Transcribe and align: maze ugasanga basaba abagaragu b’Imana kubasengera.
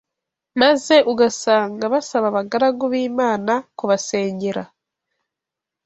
maze 0.61 0.95
ugasanga 1.11 1.83
basaba 1.93 2.25
abagaragu 2.31 2.85
b’Imana 2.91 3.53
kubasengera. 3.77 4.63